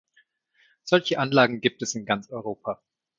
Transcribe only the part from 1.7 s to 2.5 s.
es in ganz